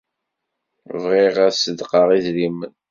Bɣiɣ 1.03 1.35
ad 1.45 1.53
seddqeɣ 1.55 2.07
idrimen. 2.17 2.71